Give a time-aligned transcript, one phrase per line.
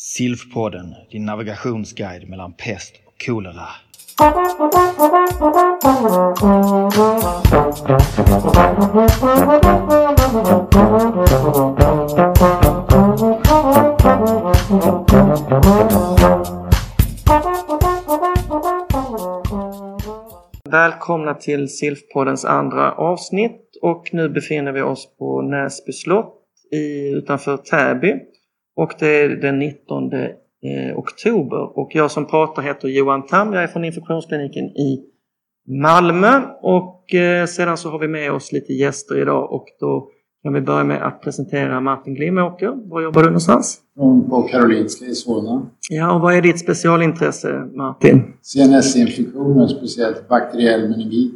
[0.00, 3.68] Silfpodden, din navigationsguide mellan pest och kolera.
[20.70, 26.34] Välkomna till Silfpoddens andra avsnitt och nu befinner vi oss på Näsby slott
[26.72, 28.14] i, utanför Täby
[28.78, 30.28] och det är den 19 eh,
[30.96, 35.04] oktober och jag som pratar heter Johan Tam, jag är från infektionskliniken i
[35.68, 40.08] Malmö och eh, sedan så har vi med oss lite gäster idag och då
[40.42, 42.88] kan vi börja med att presentera Martin Glimåker.
[42.90, 43.78] Var jobbar du någonstans?
[44.30, 45.70] På Karolinska i Solna.
[45.90, 48.32] Ja, och vad är ditt specialintresse Martin?
[48.42, 51.34] CNS-infektioner, speciellt bakteriell meningit.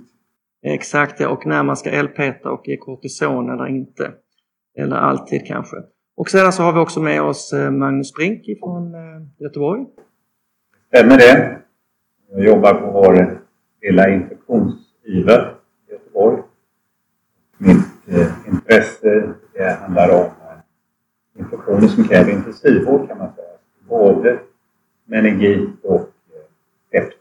[0.66, 4.10] Exakt ja, och när man ska LPeta och ge kortison eller inte.
[4.78, 5.76] Eller alltid kanske.
[6.22, 9.86] Och sedan så har vi också med oss eh, Magnus Brink från eh, Göteborg.
[10.88, 11.58] Stämmer det.
[12.30, 13.40] Jag jobbar på vår
[13.82, 15.54] lilla infektionsiver
[15.88, 16.42] i Göteborg.
[17.58, 20.30] Mitt eh, intresse det handlar om
[21.38, 23.48] infektioner som kräver intensivvård kan man säga.
[23.88, 24.38] Både
[25.04, 26.10] meningit och
[26.92, 27.18] hepatit.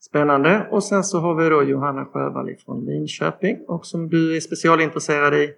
[0.00, 0.66] Spännande.
[0.70, 5.34] Och sen så har vi då Johanna Sjövall från Linköping och som du är specialintresserad
[5.34, 5.54] i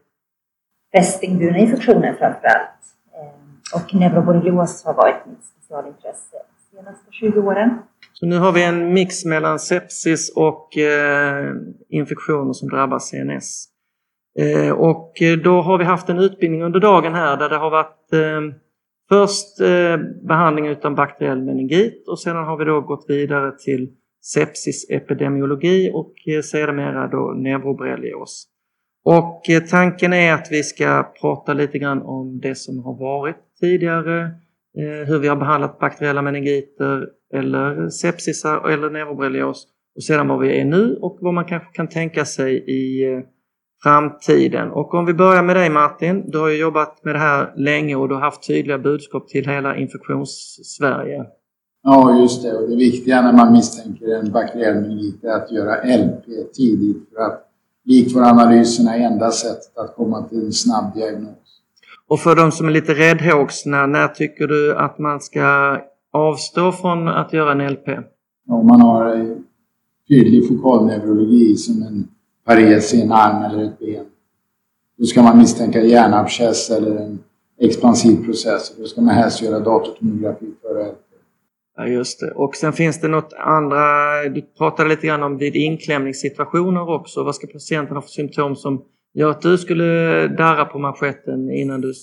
[0.96, 2.80] fästingburna infektioner framför allt.
[3.14, 6.36] Eh, och neuroborrelios har varit mitt specialintresse
[6.70, 7.78] de senaste 20 åren.
[8.12, 11.54] Så nu har vi en mix mellan sepsis och eh,
[11.88, 13.64] infektioner som drabbar CNS.
[14.38, 17.70] Eh, och eh, då har vi haft en utbildning under dagen här där det har
[17.70, 18.58] varit eh,
[19.08, 19.96] först eh,
[20.28, 23.92] behandling utan bakteriell meningit och sedan har vi då gått vidare till
[24.34, 28.46] sepsisepidemiologi och eh, sedermera då neuroborrelios.
[29.16, 33.36] Och eh, tanken är att vi ska prata lite grann om det som har varit
[33.60, 34.20] tidigare,
[34.78, 40.60] eh, hur vi har behandlat bakteriella meningiter eller sepsisar eller neuroborrelios och sedan vad vi
[40.60, 43.20] är nu och vad man kanske kan tänka sig i eh,
[43.82, 44.70] framtiden.
[44.70, 47.96] Och om vi börjar med dig Martin, du har ju jobbat med det här länge
[47.96, 51.24] och du har haft tydliga budskap till hela infektions-Sverige.
[51.82, 52.52] Ja, just det.
[52.52, 57.22] Och det viktiga när man misstänker en bakteriell meningit är att göra LP tidigt för
[57.22, 57.47] att
[57.88, 61.34] likvårdanalyserna är enda sättet att komma till en snabb diagnos.
[62.08, 65.78] Och för de som är lite räddhågsna, när tycker du att man ska
[66.12, 67.88] avstå från att göra en LP?
[68.48, 69.36] Om man har eh,
[70.08, 72.08] tydlig fokalneurologi som en
[72.44, 74.04] pares i en arm eller ett ben.
[74.98, 77.18] Då ska man misstänka hjärnabscess eller en
[77.60, 78.72] expansiv process.
[78.78, 81.07] Då ska man helst göra datortomografi före LP.
[81.80, 82.30] Ja, just det.
[82.30, 83.78] Och sen finns det något andra,
[84.28, 87.24] du pratade lite grann om vid inklämningssituationer också.
[87.24, 88.84] Vad ska patienten ha för symptom som
[89.14, 89.84] gör att du skulle
[90.28, 91.94] darra på manschetten innan du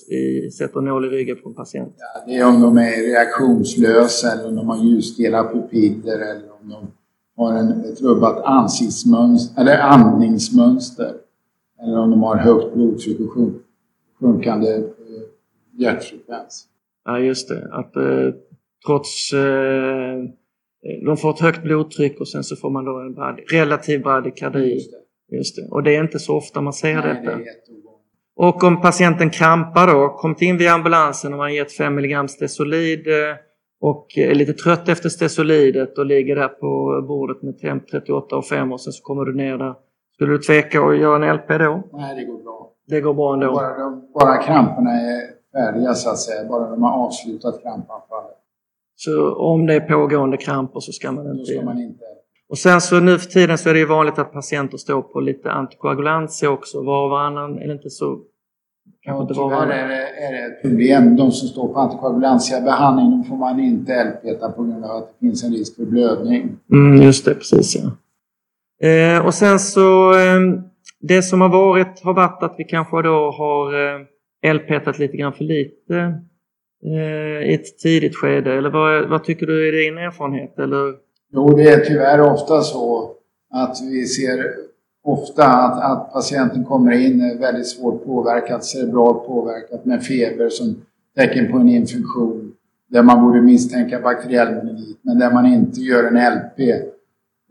[0.57, 1.93] sätter nål i ryggen på en patient?
[1.97, 6.69] Ja, det är om de är reaktionslösa eller om de har ljusstela pupiller eller om
[6.69, 6.87] de
[7.37, 11.13] har en, ett rubbat ansiktsmönster, eller andningsmönster.
[11.81, 13.55] Eller om de har högt blodtryck och sjunk,
[14.19, 14.83] sjunkande eh,
[15.73, 16.67] hjärtfrekvens.
[17.05, 17.67] Ja, just det.
[17.71, 18.33] Att eh,
[18.85, 20.23] trots eh,
[21.05, 24.73] de får ett högt blodtryck och sen så får man då en brad, relativ bradykardi.
[24.73, 25.35] Just det.
[25.37, 25.67] Just det.
[25.71, 27.21] Och det är inte så ofta man ser Nej, det detta.
[27.21, 27.55] jätteovanligt.
[28.35, 33.07] Och om patienten krampar då, kommit in via ambulansen och man gett 5 mg Stesolid
[33.07, 33.35] eh,
[33.81, 38.45] och är lite trött efter Stesolidet och ligger där på bordet med temp 38 och
[38.45, 39.73] 5 och sen så kommer du ner där.
[40.13, 41.83] Skulle du tveka att göra en LP då?
[41.93, 42.71] Nej, det går bra.
[42.87, 43.51] Det går bra ändå.
[43.51, 45.21] Bara, de, bara kramperna är
[45.53, 46.49] färdiga så att säga.
[46.49, 48.34] Bara de har avslutat krampanfallet.
[48.95, 51.45] Så om det är pågående kramper så ska man inte...
[51.45, 52.03] ska man inte...
[52.49, 55.19] Och sen så nu för tiden så är det ju vanligt att patienter står på
[55.19, 56.83] lite antikoagulantia också.
[56.83, 58.19] Var och varannan, eller inte så...
[59.01, 59.71] Kanske inte var varannan.
[59.71, 61.15] är det, är det ett problem.
[61.15, 65.25] De som står på antikoagulantia-behandling, de får man inte LPeta på grund av att det
[65.27, 66.57] finns en risk för blödning.
[66.71, 67.91] Mm, just det, precis ja.
[68.87, 70.39] Eh, och sen så, eh,
[70.99, 75.33] det som har varit har varit att vi kanske då har eh, LPetat lite grann
[75.33, 76.21] för lite
[76.85, 78.53] Eh, i ett tidigt skede.
[78.53, 80.59] Eller vad, vad tycker du är din erfarenhet?
[80.59, 80.93] Eller?
[81.33, 83.11] Jo, det är tyvärr ofta så
[83.53, 84.55] att vi ser
[85.03, 90.75] ofta att, att patienten kommer in väldigt svårt påverkad, cerebralt påverkad med feber som
[91.15, 92.51] tecken på en infektion
[92.87, 96.59] där man borde misstänka bakteriell meningit men där man inte gör en LP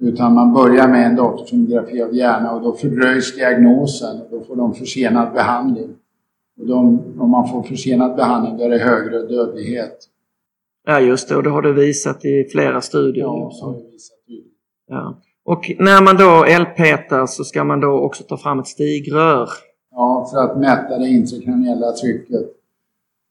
[0.01, 4.57] utan man börjar med en datortomografi av hjärna och då fördröjs diagnosen och då får
[4.57, 5.95] de försenad behandling.
[6.61, 9.99] Och de, om man får försenad behandling då är det högre dödlighet.
[10.87, 11.37] Ja, just det.
[11.37, 13.25] Och det har du visat i flera studier.
[13.25, 14.17] Ja, så har vi visat.
[14.89, 15.21] Ja.
[15.45, 19.49] Och när man då LPetar så ska man då också ta fram ett stigrör.
[19.91, 22.51] Ja, för att mäta det intrakraniella trycket.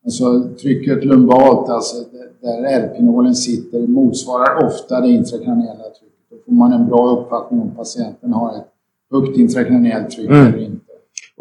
[0.06, 1.96] Alltså trycket lumbalt, alltså
[2.42, 6.30] där R-pinolen sitter, motsvarar ofta det intrakraniella trycket.
[6.30, 8.68] Då får man en bra uppfattning om patienten har ett
[9.12, 10.48] högt intrakraniellt tryck mm.
[10.48, 10.73] eller inte.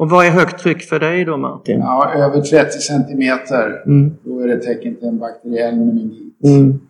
[0.03, 1.81] Och vad är högt tryck för dig då Martin?
[1.81, 3.83] Ja, över 30 centimeter.
[3.87, 4.11] Mm.
[4.25, 6.45] Då är det tecken till en bakteriell meningit.
[6.45, 6.81] Mm.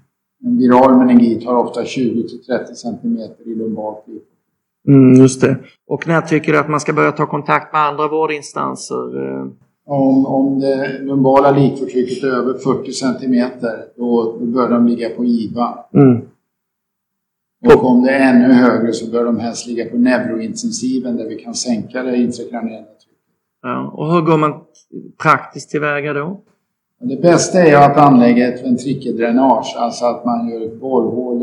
[0.45, 4.05] En viral meningit har ofta 20 till 30 centimeter i lumbalt
[4.89, 5.57] Mm, just det.
[5.89, 8.97] Och när tycker du att man ska börja ta kontakt med andra vårdinstanser?
[9.87, 15.25] Om, om det lumbala likförtrycket är över 40 centimeter, då, då bör de ligga på
[15.25, 15.79] IVA.
[15.95, 16.21] Mm.
[17.63, 21.37] Och om det är ännu högre så bör de helst ligga på neurointensiven där vi
[21.37, 23.19] kan sänka det intrakraniella trycket.
[23.63, 24.53] Ja, och hur går man
[25.23, 26.41] praktiskt tillväga då?
[27.01, 31.43] Det bästa är att anlägga ett ventrikeldränage, alltså att man gör ett borrhål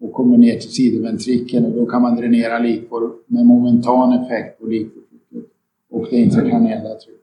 [0.00, 4.66] och kommer ner till sidoventrikeln och då kan man dränera likvår med momentan effekt på
[4.66, 5.52] likvårdstrycket
[5.90, 7.22] och det intrakraniella trycket.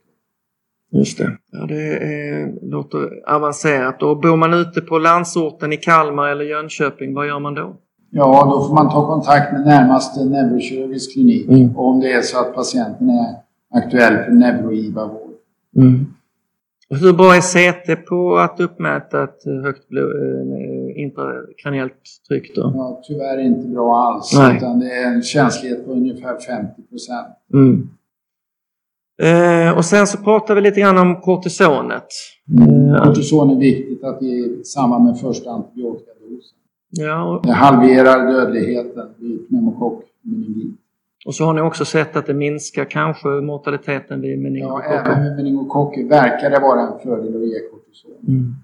[0.91, 1.37] Just det.
[1.51, 4.03] Ja, det är, låter avancerat.
[4.03, 7.75] Och bor man ute på landsorten i Kalmar eller Jönköping, vad gör man då?
[8.15, 11.77] Ja, då får man ta kontakt med närmaste neurokirurgisk klinik mm.
[11.77, 13.35] om det är så att patienten är
[13.79, 15.33] aktuell för neuroiva-vård.
[15.75, 16.05] Mm.
[16.89, 21.93] hur bra är CT på att uppmäta ett högt äh, intrakraniellt
[22.27, 22.71] tryck då?
[22.75, 24.33] Ja, tyvärr inte bra alls.
[24.37, 24.57] Nej.
[24.57, 27.27] Utan det är en känslighet på ungefär 50 procent.
[27.53, 27.89] Mm.
[29.21, 32.07] Eh, och sen så pratar vi lite grann om kortisonet.
[32.59, 33.03] Mm.
[33.03, 36.57] Kortison är viktigt att ge i samband med första antibiotikadosen.
[36.95, 37.45] Ja, och...
[37.45, 40.79] Det halverar dödligheten vid pneumokockmeningit.
[41.25, 44.93] Och så har ni också sett att det minskar kanske mortaliteten vid meningokocker?
[44.93, 48.11] Ja, även vid meningokocker verkar det vara en fördel att ge kortison.
[48.27, 48.55] Mm.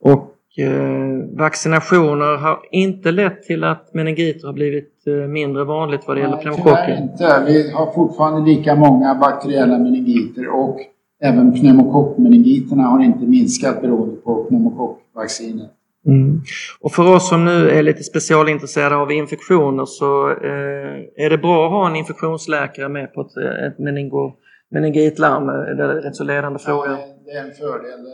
[0.00, 6.16] Och Eh, vaccinationer har inte lett till att meningiter har blivit eh, mindre vanligt vad
[6.16, 6.88] det gäller pneumokocker?
[6.88, 7.44] Nej, inte.
[7.46, 10.80] Vi har fortfarande lika många bakteriella meningiter och
[11.20, 15.70] även pneumokockmeningiterna har inte minskat beroende på pneumokockvaccinet.
[16.06, 16.40] Mm.
[16.80, 21.66] Och för oss som nu är lite specialintresserade av infektioner så eh, är det bra
[21.66, 24.32] att ha en infektionsläkare med på ett, ett meningo,
[24.70, 25.46] meningitlarm.
[25.46, 26.90] Det är en rätt så ledande fråga.
[26.90, 28.06] Ja, det är en fördel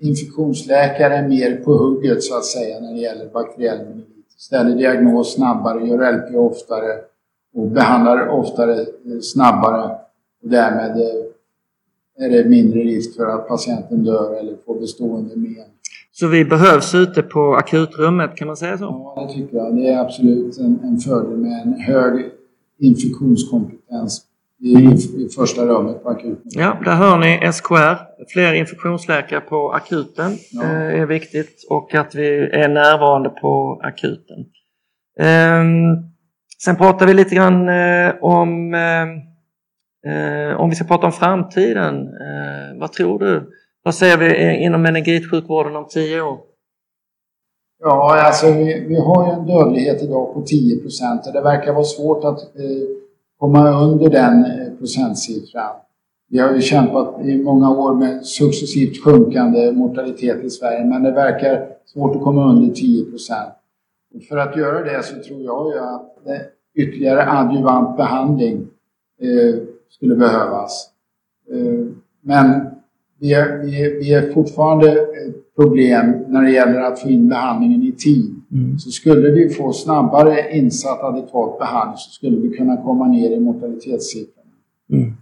[0.00, 4.32] infektionsläkare är mer på hugget så att säga när det gäller bakteriell meningit.
[4.36, 7.00] Ställer diagnos snabbare, gör LP oftare
[7.54, 9.90] och behandlar oftare eh, snabbare
[10.42, 15.64] och därmed eh, är det mindre risk för att patienten dör eller får bestående men.
[16.16, 18.84] Så vi behövs ute på akutrummet, kan man säga så?
[18.84, 19.76] Ja, det tycker jag.
[19.76, 22.30] Det är absolut en, en fördel med en hög
[22.80, 24.22] infektionskompetens
[24.60, 24.74] i,
[25.24, 26.42] i första rummet på akuten.
[26.44, 27.96] Ja, där hör ni SKR.
[28.32, 30.62] Fler infektionsläkare på akuten ja.
[30.62, 34.46] Eh, är viktigt och att vi är närvarande på akuten.
[35.20, 35.96] Ehm,
[36.64, 39.06] sen pratar vi lite grann eh, om eh,
[40.56, 42.08] om vi ska prata om framtiden.
[42.80, 43.50] Vad tror du?
[43.84, 46.38] Vad säger vi inom meningitsjukvården om tio år?
[47.82, 51.72] Ja, alltså vi, vi har ju en dödlighet idag på 10 procent och det verkar
[51.72, 52.86] vara svårt att eh,
[53.38, 55.76] komma under den eh, procentsiffran.
[56.30, 61.12] Vi har ju kämpat i många år med successivt sjunkande mortalitet i Sverige men det
[61.12, 63.52] verkar svårt att komma under 10 procent.
[64.28, 68.66] För att göra det så tror jag ju att eh, ytterligare adjuvant behandling
[69.20, 69.54] eh,
[69.88, 70.90] skulle behövas.
[71.50, 71.86] Eh,
[72.20, 72.73] men
[73.20, 77.28] vi är, vi, är, vi är fortfarande ett problem när det gäller att få in
[77.28, 78.34] behandlingen i tid.
[78.52, 78.78] Mm.
[78.78, 83.40] Så skulle vi få snabbare insatt adekvat behandling så skulle vi kunna komma ner i
[83.40, 84.50] mortalitetssiffrorna.
[84.92, 85.12] Mm.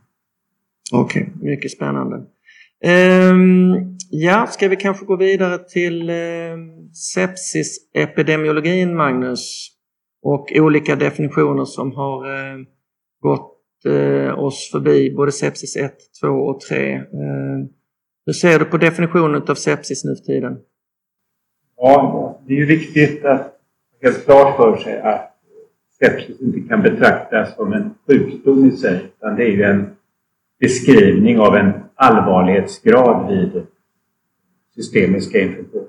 [0.92, 1.50] Okej, okay.
[1.50, 2.16] mycket spännande.
[2.84, 6.56] Um, ja, ska vi kanske gå vidare till uh,
[7.14, 9.68] sepsisepidemiologin, Magnus?
[10.22, 12.58] Och olika definitioner som har uh,
[13.20, 16.96] gått uh, oss förbi, både sepsis 1, 2 och 3.
[16.96, 17.02] Uh,
[18.26, 20.58] hur ser du på definitionen av sepsis nu för tiden?
[21.76, 23.50] Ja, det är ju viktigt att ha
[24.02, 25.34] helt klart för sig att
[25.98, 29.90] sepsis inte kan betraktas som en sjukdom i sig, utan det är ju en
[30.60, 33.62] beskrivning av en allvarlighetsgrad vid
[34.74, 35.86] systemiska infektioner.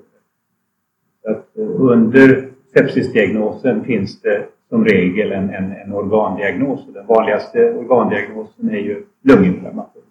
[1.28, 6.80] Att eh, under sepsisdiagnosen finns det som regel en, en, en organdiagnos.
[6.94, 10.02] Den vanligaste organdiagnosen är ju lunginflammation.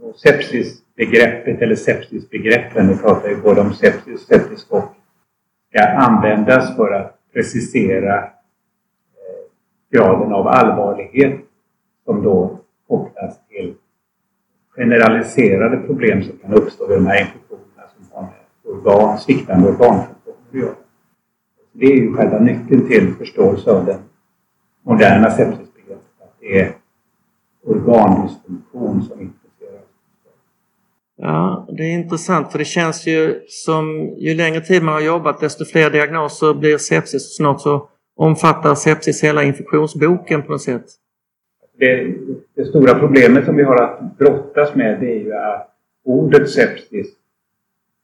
[0.00, 4.92] Och sepsisbegreppet eller sepsisbegreppen, vi pratar ju både om sepsis och septiskock,
[5.70, 8.30] ska användas för att precisera eh,
[9.90, 11.40] graden av allvarlighet
[12.04, 13.74] som då kopplas till
[14.76, 18.32] generaliserade problem som kan uppstå vid de här infektionerna som har med
[18.64, 20.74] organ, sviktande organfunktioner att göra.
[21.72, 23.98] Det är ju själva nyckeln till förståelse av den
[24.82, 26.20] moderna sepsisbegreppet.
[26.20, 26.72] Att det är
[27.64, 29.45] organdysfunktion som inte
[31.28, 35.40] Ja, det är intressant för det känns ju som ju längre tid man har jobbat
[35.40, 37.36] desto fler diagnoser blir sepsis.
[37.36, 40.84] Snart så omfattar sepsis hela infektionsboken på något sätt.
[41.78, 42.14] Det,
[42.54, 45.68] det stora problemet som vi har att brottas med det är ju att
[46.04, 47.06] ordet sepsis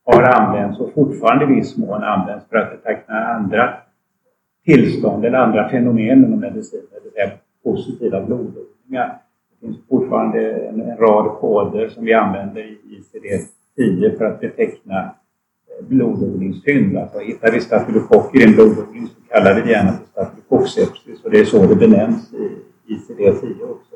[0.05, 3.75] har använts och fortfarande i viss mån används för att beteckna andra
[4.65, 7.31] tillstånd eller andra fenomen inom medicin, det vill säga
[7.65, 9.19] positiva blododlingar.
[9.63, 15.01] Det finns fortfarande en, en rad koder som vi använder i ICD-10 för att beteckna
[15.01, 16.97] eh, blododlingssynd.
[16.99, 21.31] Alltså hittar vi stafylokocker i en blododling så kallar vi det gärna för stafylokocksepsis och
[21.31, 22.57] det är så det benämns i
[22.93, 23.95] ICD-10 också.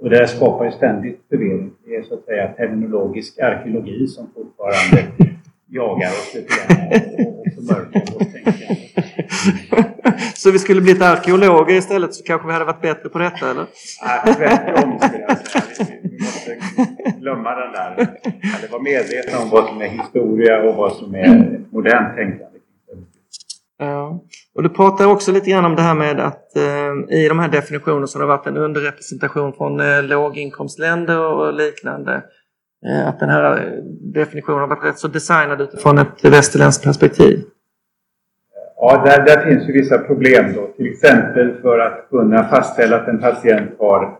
[0.00, 1.70] Och det här skapar ju ständigt förvirring.
[1.84, 5.12] Det är så att säga terminologisk arkeologi som fortfarande
[5.66, 9.87] jagar oss lite grann och, och förmörkar vårt tänkande.
[10.34, 13.66] Så vi skulle blivit arkeologer istället så kanske vi hade varit bättre på detta eller?
[14.02, 15.86] Nej, tvärtom skulle jag säga.
[16.02, 16.56] Vi, måste
[17.20, 17.92] glömma den där.
[18.58, 22.58] Eller vara medvetna om vad som är historia och vad som är modernt tänkande.
[23.78, 24.24] Ja.
[24.54, 27.48] Och du pratar också lite grann om det här med att eh, i de här
[27.48, 32.22] definitionerna så har det varit en underrepresentation från eh, låginkomstländer och liknande.
[32.86, 33.80] Eh, att den här
[34.14, 37.44] definitionen har varit rätt så designad utifrån ett västerländskt perspektiv.
[38.80, 40.66] Ja, där, där finns ju vissa problem då.
[40.66, 44.18] Till exempel för att kunna fastställa att en patient har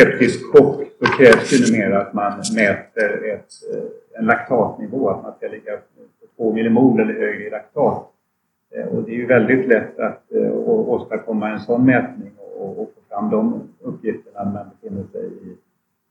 [0.00, 5.32] septisk chock så krävs det numera att man mäter ett, eh, en laktatnivå, att man
[5.32, 8.08] ska ligga på 2 millimol eller högre i laktat.
[8.74, 12.90] Eh, och det är ju väldigt lätt att eh, åstadkomma en sån mätning och, och,
[12.94, 15.56] få fram de uppgifterna när man befinner sig i,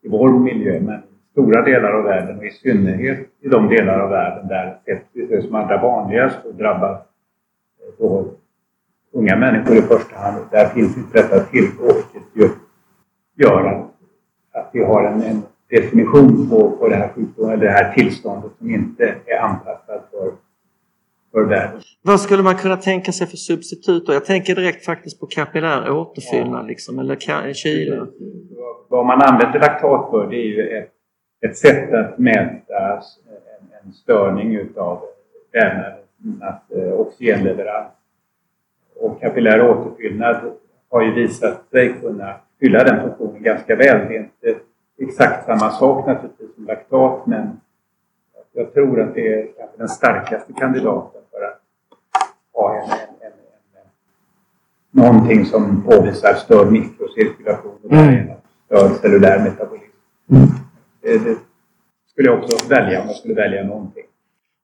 [0.07, 0.79] i vår miljö.
[0.79, 0.99] Men
[1.31, 5.41] stora delar av världen och i synnerhet i de delar av världen där sepsis är
[5.41, 7.01] som allra vanligast och drabbas
[7.97, 8.25] då
[9.13, 10.37] unga människor i första hand.
[10.51, 12.57] Där finns inte detta tillgå, vilket
[13.35, 13.91] gör att,
[14.51, 18.51] att vi har en, en definition på, på det här sjukdomen, eller det här tillståndet
[18.57, 20.31] som inte är anpassad för,
[21.31, 21.81] för världen.
[22.01, 24.13] Vad skulle man kunna tänka sig för substitut då?
[24.13, 26.67] Jag tänker direkt faktiskt på kapillär återfyllnad ja.
[26.67, 28.07] liksom, eller kyla.
[28.87, 30.91] Vad man använder laktat för det är ju ett,
[31.45, 35.01] ett sätt att mäta en, en störning utav
[35.51, 36.04] vävnaden
[36.41, 37.91] att eh, oxygenleverans
[38.95, 40.51] och kapillär återfyllnad
[40.89, 44.07] har ju visat sig kunna fylla den funktionen ganska väl.
[44.07, 44.59] Det är inte
[44.97, 47.59] exakt samma sak naturligtvis som laktat men
[48.53, 51.61] jag tror att det är kanske den starkaste kandidaten för att
[52.53, 53.87] ha en, en, en, en
[54.91, 59.85] någonting som påvisar störd mikrocirkulation och därigenom störd cellulär metabolism.
[60.29, 60.47] Mm.
[61.01, 61.37] Det, det
[62.11, 64.03] skulle jag också välja om jag skulle välja någonting.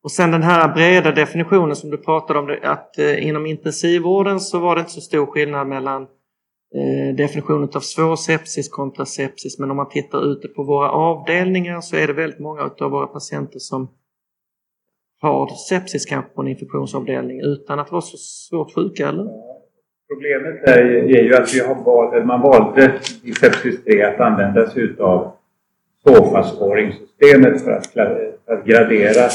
[0.04, 4.60] Och sen den här breda definitionen som du pratade om, att eh, inom intensivvården så
[4.60, 6.02] var det inte så stor skillnad mellan
[6.76, 9.60] eh, definitionen av svår sepsis kontra sepsis.
[9.60, 13.08] Men om man tittar ute på våra avdelningar så är det väldigt många av våra
[13.08, 13.92] patienter som
[15.22, 19.28] har sepsis kanske på en infektionsavdelning utan att vara så svårt sjuka, eller?
[20.10, 20.84] Problemet är,
[21.18, 22.94] är ju att vi har valt, man valde
[23.24, 25.32] i sepsis 3 att använda sig av
[26.04, 29.30] SOFA-scoringssystemet för att, för att gradera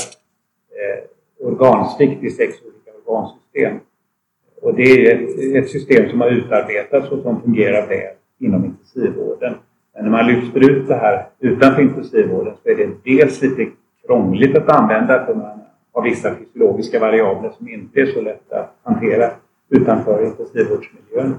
[0.76, 1.04] Eh,
[1.47, 3.76] organsvikt i sex olika organsystem.
[4.62, 9.54] Och det är ett, ett, system som har utarbetats och som fungerar väl inom intensivvården.
[9.95, 13.66] Men när man lyfter ut det här utanför intensivvården så är det dels lite
[14.06, 15.61] krångligt att använda för man
[15.92, 19.30] har vissa fysiologiska variabler som inte är så lätta att hantera
[19.68, 21.35] utanför intensivvårdsmiljön.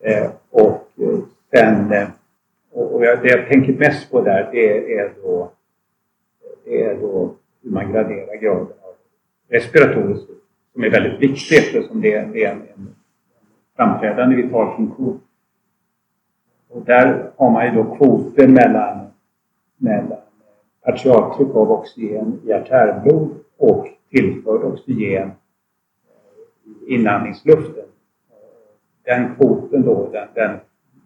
[0.00, 1.18] Eh, och eh,
[1.54, 2.08] sen, eh,
[2.72, 5.50] och jag, det jag tänker mest på där det är då,
[6.64, 7.34] det är då
[7.64, 8.94] hur man graderar graden av
[9.48, 10.26] respiratorisk
[10.72, 12.94] som är väldigt viktig eftersom det är, en, en
[13.76, 15.20] framträdande vital funktion.
[16.68, 19.06] Och där har man ju då kvoter mellan,
[19.76, 20.18] mellan
[20.84, 25.32] partialtryck av oxygen i artärblod och tillförd oxygen eh,
[26.88, 27.84] i inandningsluften.
[29.04, 30.58] Den kvoten då, den, den,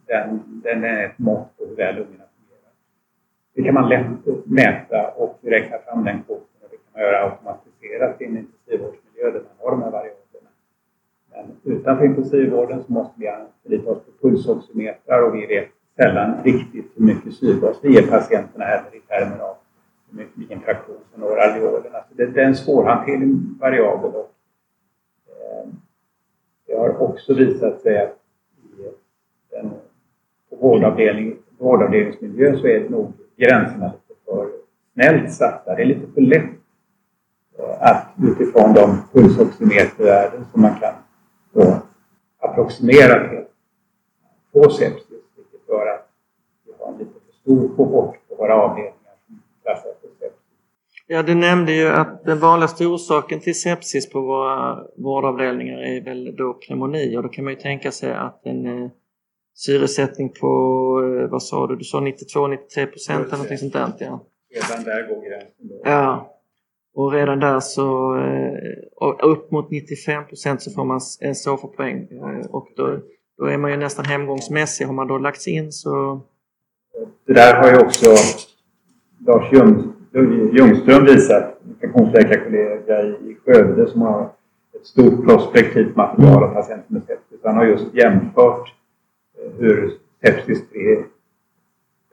[0.07, 2.73] den, den är ett mått på hur väl lungorna fungerar.
[3.55, 6.48] Det kan man lätt mäta och räkna fram den kvoten
[6.99, 10.51] göra automatiserat i en intensivvårdsmiljö där man har de här variablerna.
[11.31, 16.93] Men utanför intensivvården så måste vi förlita oss på pulsoximetrar och vi vet sällan riktigt
[16.95, 19.57] hur mycket syrgas vi ger patienterna eller i termer av
[20.11, 21.99] hur mycket, vilken fraktion som når alveolerna.
[22.09, 24.33] Så det, det är en svårhanterlig variabel och
[25.29, 25.69] eh,
[26.67, 28.17] det har också visat sig att
[28.57, 28.91] i
[29.51, 29.71] den,
[30.51, 34.51] på vårdavdelning, vårdavdelningsmiljö så är det nog gränserna lite för
[34.93, 35.75] snällt satta.
[35.75, 36.58] Det är lite för lätt
[37.65, 40.95] att utifrån de pulsoximetervärden som man kan
[41.53, 41.77] då
[42.39, 43.45] approximera till
[44.53, 46.09] få sepsis, vilket gör att
[46.67, 50.31] vi har en lite för stor kohort på våra avdelningar som klassas för
[51.11, 56.37] Ja, du nämnde ju att den vanligaste orsaken till sepsis på våra vårdavdelningar är väl
[56.37, 58.91] då pneumoni och då kan man ju tänka sig att en eh,
[59.55, 60.47] syresättning på,
[61.05, 63.93] eh, vad sa du, du sa 92-93 procent eller någonting sånt där.
[63.99, 64.27] Ja.
[64.55, 65.81] Redan där går gränsen.
[65.85, 66.38] Ja,
[66.99, 72.47] och redan där så eh, upp mot 95 procent så får man en SOFA-poäng eh,
[72.51, 72.99] och då,
[73.39, 74.85] då är man ju nästan hemgångsmässig.
[74.85, 76.21] Har man då lagts in så...
[77.27, 78.07] Det där har ju också
[79.27, 79.53] Lars
[80.53, 84.31] Ljungström visat, infektionsläkarkollega i Skövde som har
[84.75, 87.41] ett stort prospektivt material av patienter med sepsis.
[87.45, 88.75] Han har just jämfört
[89.39, 89.93] eh, hur
[90.25, 91.05] sepsis 3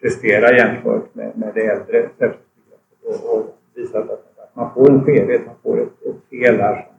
[0.02, 5.46] presterar jämfört med, med det äldre sepsisbegreppet och, och visat att man får en skevhet,
[5.46, 6.96] man får ett, ett fel här som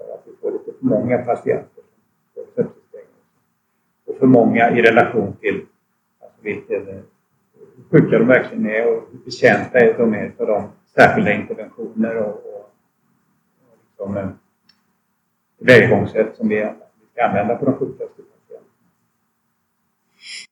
[0.00, 1.82] gör att vi får lite för många patienter
[2.34, 3.24] som får sepsisdiagnos.
[4.06, 5.66] Och för många i relation till
[6.22, 6.94] alltså vilken, eh,
[7.76, 12.26] hur sjuka de verkligen är och hur betjänta de är av de särskilda interventioner och,
[12.26, 12.70] och,
[13.68, 14.28] och liksom, eh,
[15.58, 18.70] tillvägagångssätt som vi, vi ska använda på de sjukaste patienterna.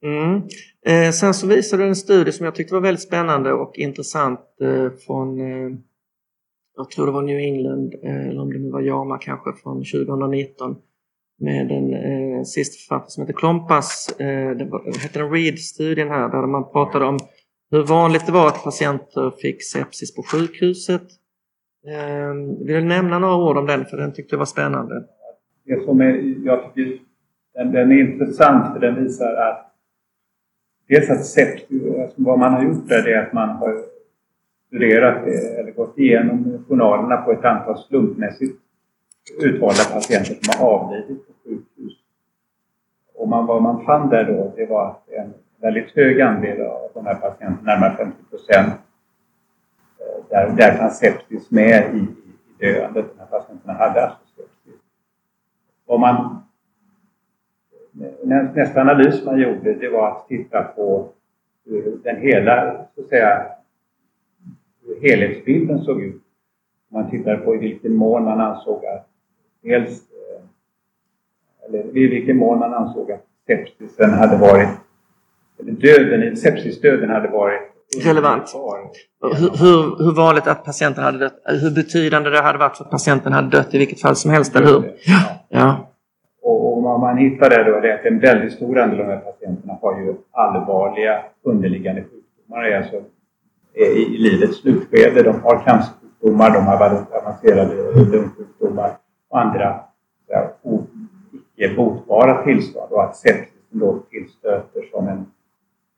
[0.02, 0.42] Mm.
[0.86, 4.90] Eh, sen så visade en studie som jag tyckte var väldigt spännande och intressant eh,
[5.06, 5.72] från eh,
[6.76, 9.76] jag tror det var New England, eh, eller om det nu var JAMA kanske, från
[9.76, 10.76] 2019
[11.42, 14.20] med en eh, sista författare som heter Klompas.
[14.20, 17.18] Eh, det var, hette den READ-studien här där man pratade om
[17.70, 21.02] hur vanligt det var att patienter fick sepsis på sjukhuset.
[21.86, 22.34] Eh,
[22.66, 24.94] vill du nämna några ord om den för den tyckte jag var spännande.
[25.64, 26.98] Det som är, jag tycker
[27.54, 29.74] den, den är intressant för den visar att
[30.88, 33.91] dels att sepsis, alltså vad man har gjort där det är att man har
[34.72, 38.58] studerat eller gått igenom journalerna på ett antal slumpmässigt
[39.42, 41.92] utvalda patienter som har avlidit på sjukhus.
[43.14, 46.90] Och man, vad man fann där då, det var att en väldigt hög andel av
[46.94, 48.72] de här patienterna, närmare 50 procent,
[49.98, 52.06] eh, där, där fanns sepsis med i, i,
[52.58, 53.06] döendet.
[53.14, 54.80] De här patienterna hade alltså sepsis.
[55.86, 56.42] Vad man,
[58.54, 61.08] nästa analys man gjorde, det var att titta på
[61.64, 63.46] hur den hela, så att säga,
[65.02, 66.22] helhetsbilden såg ut.
[66.92, 69.08] Man tittar på i vilken mån man ansåg att
[69.62, 70.44] dels eh,
[71.68, 74.68] eller i vilken mån man ansåg att sepsisen hade varit
[75.58, 77.60] eller döden, sepsisdöden hade varit
[78.04, 78.54] relevant.
[79.22, 82.90] Hur, hur, hur, vanligt att patienten hade dött, hur betydande det hade varit för att
[82.90, 84.94] patienten hade dött i vilket fall som helst, eller hur?
[85.06, 85.20] Ja.
[85.48, 85.88] ja.
[86.42, 89.20] Och, och vad man hittade då är att en väldigt stor andel av de här
[89.20, 92.70] patienterna har ju allvarliga underliggande sjukdomar.
[92.70, 93.02] Alltså
[93.74, 95.22] i, i livets slutskede.
[95.22, 98.96] De har cancersjukdomar, de har avancerade lungsjukdomar
[99.28, 99.80] och andra
[101.62, 105.26] icke botbara tillstånd och att sepsis då tillstöter som en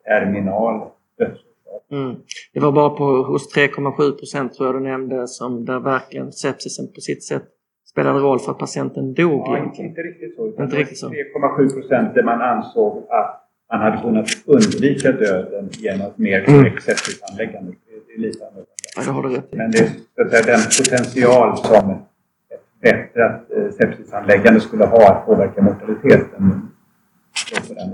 [0.05, 1.83] terminal dödsorsak.
[1.91, 2.17] Mm.
[2.53, 6.93] Det var bara på, hos 3,7 procent tror jag du nämnde som där verkligen sepsisen
[6.95, 7.45] på sitt sätt
[7.91, 9.43] spelade roll för att patienten dog.
[9.47, 10.47] Ja, inte, inte riktigt så.
[10.47, 11.09] Inte riktigt så.
[11.09, 13.44] 3,7 procent där man ansåg att
[13.75, 16.97] man hade kunnat undvika döden genom ett mer korrekt mm.
[16.97, 17.73] sepsisanläggande.
[18.07, 18.71] Det är lite annorlunda.
[18.97, 24.61] Ja, det har du rätt Men det är den potential som ett förbättrat eh, sepsisanläggande
[24.61, 26.71] skulle ha att påverka mortaliteten.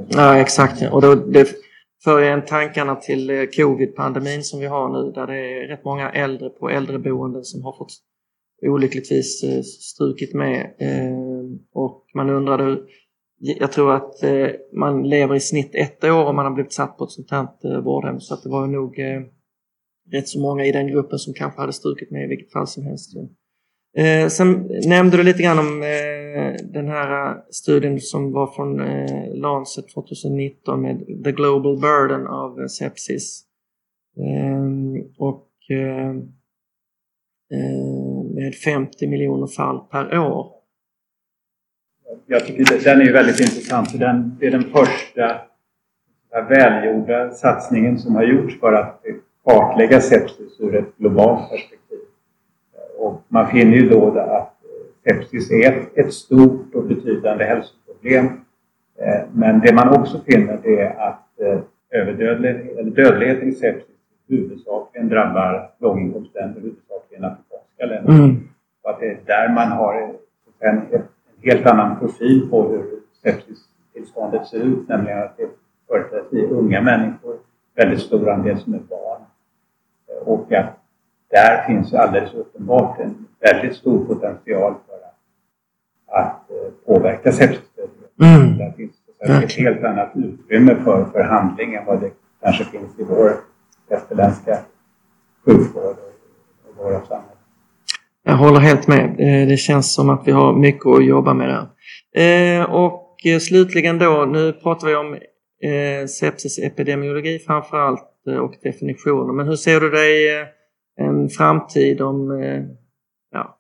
[0.09, 0.83] Ja, exakt.
[0.93, 1.49] Och då, det
[2.05, 6.11] för en tankarna till eh, covid-pandemin som vi har nu där det är rätt många
[6.11, 7.93] äldre på äldreboenden som har fått
[8.62, 10.71] olyckligtvis eh, strukit med.
[11.73, 12.79] Och man undrade
[13.42, 16.98] jag tror att eh, man lever i snitt ett år om man har blivit satt
[16.98, 18.20] på ett sånt här eh, vårdhem.
[18.20, 19.20] Så att det var nog eh,
[20.12, 22.87] rätt så många i den gruppen som kanske hade strukit med i vilket fall som
[22.87, 23.16] helst.
[23.96, 28.81] Eh, sen nämnde du lite grann om eh, den här eh, studien som var från
[28.81, 33.44] eh, Lancet 2019 med The Global Burden av eh, Sepsis.
[35.18, 35.46] och
[38.35, 40.60] med 50 miljoner fall per år
[42.27, 45.40] jag tycker den är ju väldigt intressant för den, det är den första
[46.49, 49.03] välgjorda satsningen som har gjorts för att
[49.44, 51.99] kartlägga sepsis ur ett globalt perspektiv.
[52.99, 54.57] Och man finner ju då att
[55.05, 58.27] sepsis är ett, ett stort och betydande hälsoproblem.
[58.99, 63.87] Eh, men det man också finner det är att eh, överdödlighet, eller dödligheten i sepsis
[64.29, 68.12] huvudsakligen drabbar låginkomstländer, huvudsakligen afrikanska länder.
[68.12, 68.49] Mm.
[68.83, 70.14] Och att det är där man har
[70.61, 71.07] en, ett
[71.42, 75.48] helt annan profil på hur sepsistillståndet ser ut, nämligen att det
[75.88, 77.38] företrädesvis unga människor,
[77.74, 79.22] väldigt stor andel som är barn.
[80.24, 80.81] Och att
[81.31, 85.16] där finns alldeles uppenbart en väldigt stor potential för att,
[86.07, 88.11] att eh, påverka sepsisdödlighet.
[88.20, 88.59] Mm.
[88.59, 88.94] Där finns
[89.44, 93.33] ett helt annat utrymme för, för handling än vad det kanske finns i vår
[93.88, 94.59] västerländska
[95.44, 95.96] sjukvård
[96.68, 97.39] och vårt samhälle.
[98.31, 99.05] Jag håller helt med.
[99.05, 101.66] Eh, det känns som att vi har mycket att jobba med där.
[102.23, 105.19] Eh, och eh, slutligen då, nu pratar vi om
[106.09, 109.33] sepsisepidemiologi framför allt och definitioner.
[109.33, 110.47] Men hur ser du dig
[111.01, 112.43] en framtid om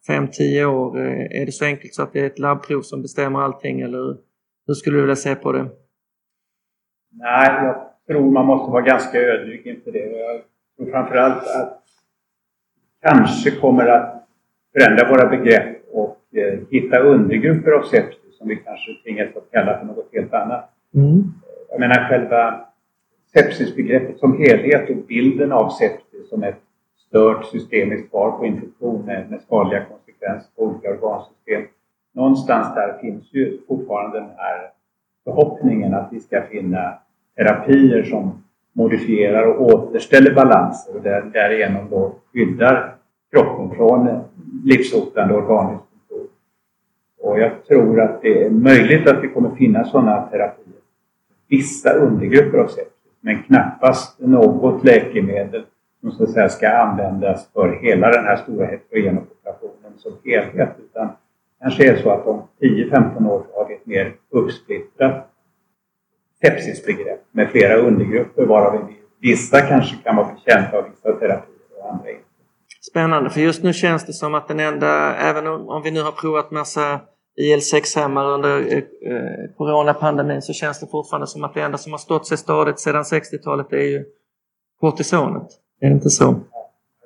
[0.08, 0.98] 5-10 år?
[0.98, 4.16] Är det så enkelt så att det är ett labbprov som bestämmer allting eller
[4.66, 5.68] hur skulle du vilja se på det?
[7.12, 7.76] Nej, jag
[8.08, 9.98] tror man måste vara ganska ödmjuk inför det.
[9.98, 10.40] Jag
[10.76, 11.82] tror framförallt att
[13.02, 14.19] kanske kommer att
[14.72, 19.78] förändra våra begrepp och eh, hitta undergrupper av sepsis som vi kanske tvingas att kalla
[19.78, 20.70] för något helt annat.
[20.94, 21.24] Mm.
[21.70, 22.60] Jag menar själva
[23.32, 26.60] sepsisbegreppet som helhet och bilden av sepsis som ett
[27.08, 31.62] stört systemiskt svar på infektion med, med skadliga konsekvenser på olika organsystem.
[32.12, 34.70] Någonstans där finns ju fortfarande den här
[35.24, 36.94] förhoppningen att vi ska finna
[37.36, 42.94] terapier som modifierar och återställer balanser och där, därigenom då skyddar
[43.30, 44.20] kroppen från
[44.64, 46.28] livshotande organdysfunktion.
[47.20, 50.66] Och jag tror att det är möjligt att vi kommer finna sådana terapier.
[51.48, 55.64] Vissa undergrupper av sepsis, men knappast något läkemedel
[56.00, 60.76] som så att säga ska användas för hela den här stora heterogena populationen som helhet.
[60.78, 61.08] Utan
[61.60, 65.30] kanske är så att om 10-15 år har vi ett mer uppsplittrat
[66.40, 68.88] sepsisbegrepp med flera undergrupper varav
[69.20, 72.29] vissa kanske kan vara betjänta av vissa terapier och andra inte.
[72.80, 76.12] Spännande, för just nu känns det som att den enda, även om vi nu har
[76.12, 77.00] provat massa
[77.40, 78.78] IL-6-hämmare under eh,
[79.12, 82.80] eh, coronapandemin så känns det fortfarande som att det enda som har stått sig stadigt
[82.80, 84.04] sedan 60-talet är ju
[84.80, 85.48] kortisonet.
[85.80, 86.40] Är det inte så?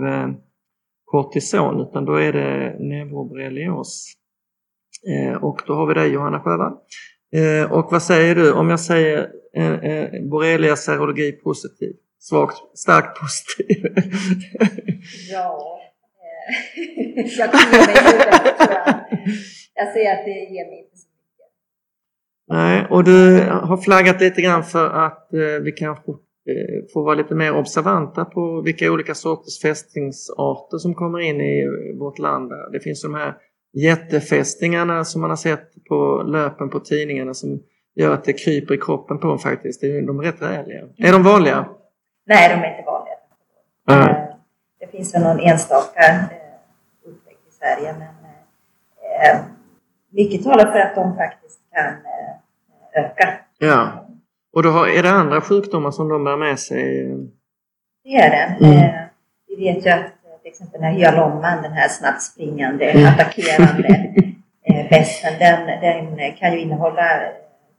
[1.06, 4.16] kortison utan då är det neuroborrelios.
[5.08, 6.74] Eh, och då har vi dig Johanna Sjövall.
[7.36, 11.96] Eh, och vad säger du om jag säger eh, borrelia serologi positiv?
[12.20, 13.86] Svagt, starkt positiv?
[15.32, 15.80] ja,
[17.16, 19.00] jag mig huvudet tror jag.
[19.74, 21.52] Jag säger att det ger mig inte så mycket.
[22.48, 25.28] Nej, och du har flaggat lite grann för att
[25.62, 26.12] vi kanske
[26.94, 31.68] får vara lite mer observanta på vilka olika sorters fästningsarter som kommer in i
[32.00, 32.52] vårt land.
[32.72, 33.34] Det finns de här
[33.74, 37.60] jättefästingarna som man har sett på löpen på tidningarna som
[37.96, 39.82] gör att det kryper i kroppen på en faktiskt.
[39.82, 40.82] De är rätt räliga.
[40.98, 41.70] Är de vanliga?
[42.26, 43.16] Nej, de är inte vanliga.
[43.90, 44.38] Mm.
[44.80, 46.26] Det finns väl någon enstaka eh,
[47.06, 48.16] upptäckt i Sverige men
[50.10, 51.94] mycket talar för att de faktiskt kan
[53.04, 53.34] öka.
[53.60, 54.05] Ja.
[54.56, 57.08] Och då har, är det andra sjukdomar som de bär med sig?
[58.04, 58.66] Det är det.
[58.66, 58.78] Mm.
[58.78, 59.02] Eh,
[59.48, 63.14] vi vet ju att eh, till exempel den här hyalomman, den här snabbt springande, mm.
[63.14, 64.14] attackerande
[64.64, 67.22] eh, pesten, den, den kan ju innehålla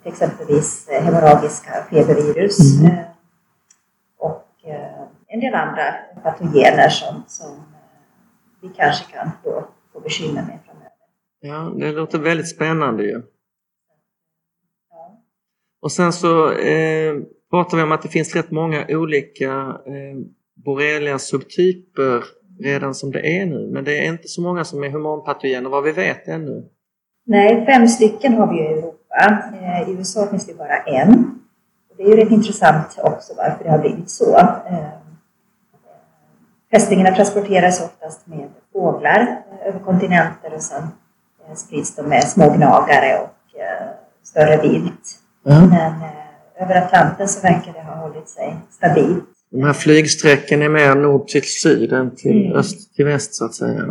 [0.05, 2.97] exempelvis hemorragiska febervirus mm.
[4.19, 4.47] och
[5.29, 7.63] en del andra patogener som, som
[8.63, 10.91] vi kanske kan då få bekymmer med framöver.
[11.41, 13.23] Ja, det låter väldigt spännande ju.
[15.83, 17.15] Och sen så eh,
[17.51, 19.51] pratar vi om att det finns rätt många olika
[19.87, 20.17] eh,
[20.55, 22.25] borrelia subtyper
[22.61, 23.71] redan som det är nu.
[23.73, 26.65] Men det är inte så många som är humanpatogener vad vi vet ännu.
[27.27, 29.43] Nej, fem stycken har vi i Europa.
[29.63, 31.41] Eh, I USA finns det bara en.
[31.91, 34.37] Och det är ju rätt intressant också varför det har blivit så.
[34.37, 34.89] Eh, eh,
[36.71, 40.83] Fästingarna transporteras oftast med fåglar över kontinenter och sen
[41.57, 43.31] sprids de med små gnagare och
[44.23, 44.96] större vilt.
[45.47, 45.69] Mm.
[45.69, 49.25] Men eh, över Atlanten så verkar det ha hållit sig stabilt.
[49.51, 52.59] De här flygsträcken är mer nord till syd än till mm.
[52.59, 53.83] öst till väst så att säga.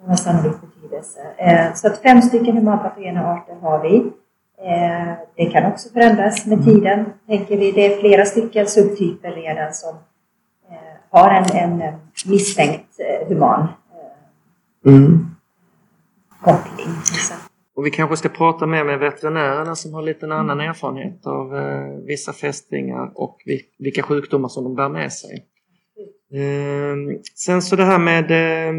[0.00, 1.20] Det har sannolikt betydelse.
[1.36, 3.96] Eh, så att fem stycken humanpatogena arter har vi.
[4.64, 6.74] Eh, det kan också förändras med mm.
[6.74, 7.04] tiden.
[7.26, 9.94] Tänker vi, det är flera stycken subtyper redan som
[11.10, 11.92] har en, en
[12.26, 13.68] misstänkt human
[14.86, 15.36] mm.
[16.40, 16.88] koppling.
[17.80, 20.70] Och vi kanske ska prata mer med veterinärerna som har lite en annan mm.
[20.70, 23.38] erfarenhet av eh, vissa fästingar och
[23.78, 25.44] vilka sjukdomar som de bär med sig.
[26.32, 28.74] Eh, sen så det här med eh,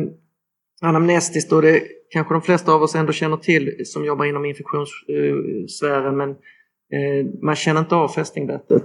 [0.81, 6.17] anamnestiskt då, det kanske de flesta av oss ändå känner till som jobbar inom infektionssfären
[6.17, 8.83] men eh, man känner inte av fästingbettet.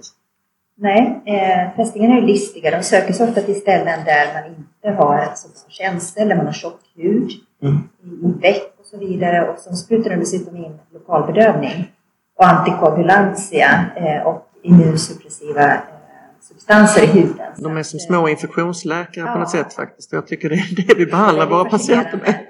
[0.76, 2.70] Nej, eh, fästingarna är listiga.
[2.70, 5.28] De söker sig ofta till ställen där man inte har
[5.68, 7.30] känsel, där man har tjock hud,
[7.62, 7.76] Mm.
[8.02, 9.48] i, och så vidare.
[9.50, 11.92] Och så sprutar de dessutom in lokalbedövning
[12.38, 15.78] och antikoagulantia eh, och immunsuppressiva eh,
[16.40, 17.52] substanser i huden.
[17.56, 19.64] De är som små infektionsläkare på något Ja.
[19.64, 20.12] sätt faktiskt.
[20.12, 22.46] Jag tycker det är det vi behandlar våra patienter med.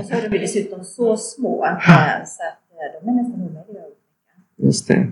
[0.00, 1.72] Och så är de dessutom så små eh,
[2.26, 4.64] så att de är nästan omöjliga att.
[4.64, 5.06] Just det.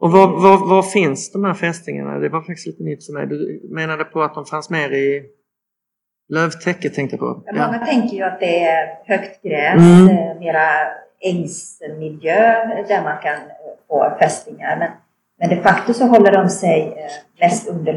[0.00, 2.18] Och var, var, var finns de här fästingarna?
[2.18, 3.26] Det var faktiskt lite nytt för mig.
[3.26, 5.22] Du menade på att de fanns mer i
[6.30, 7.42] lövtäcket tänkte jag på.
[7.52, 10.08] Men Många tänker ju att det är högt gräs, Mm.
[10.08, 10.66] eh, mera
[11.20, 12.52] ängsmiljö
[12.88, 13.40] där man kan eh,
[13.88, 14.76] få fästingar.
[14.78, 14.90] Men,
[15.38, 17.92] men de facto så håller de sig eh, mest under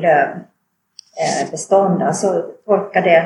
[1.36, 3.26] lövbestånd, alltså torkade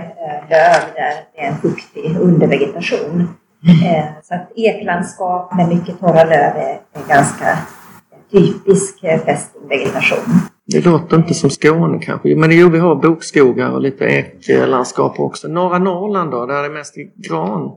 [0.49, 3.37] löv där det är en fuktig undervegetation.
[3.85, 7.57] Eh, Så att eklandskap med mycket torra löv är, ganska
[8.31, 10.25] typisk fästingvegetation.
[10.71, 12.35] Det låter inte som Skåne kanske.
[12.35, 15.47] Men jo, vi har bokskogar och lite eklandskap också.
[15.47, 17.71] Norra Norrland då, där är det mest gran.